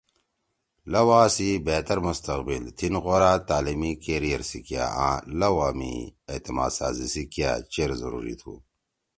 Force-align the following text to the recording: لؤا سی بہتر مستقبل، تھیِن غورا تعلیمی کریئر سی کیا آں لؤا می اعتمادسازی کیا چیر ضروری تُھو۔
لؤا 0.91 1.21
سی 1.35 1.49
بہتر 1.67 1.97
مستقبل، 2.07 2.63
تھیِن 2.77 2.95
غورا 3.03 3.33
تعلیمی 3.49 3.91
کریئر 4.03 4.41
سی 4.49 4.59
کیا 4.67 4.85
آں 5.07 5.17
لؤا 5.39 5.69
می 5.77 5.93
اعتمادسازی 6.33 7.23
کیا 7.33 7.51
چیر 7.71 7.89
ضروری 8.01 8.35
تُھو۔ 8.39 8.53